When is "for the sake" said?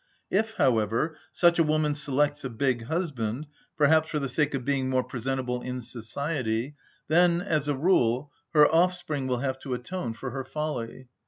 4.09-4.55